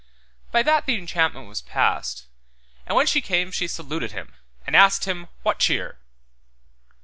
By 0.51 0.63
that 0.63 0.87
the 0.87 0.95
enchantment 0.97 1.47
was 1.47 1.61
past, 1.61 2.25
and 2.87 2.95
when 2.97 3.05
she 3.05 3.21
came 3.21 3.51
she 3.51 3.67
saluted 3.67 4.13
him, 4.13 4.33
and 4.65 4.75
asked 4.75 5.05
him 5.05 5.27
what 5.43 5.59
cheer. 5.59 5.99